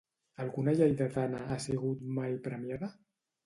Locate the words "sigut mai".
1.67-2.35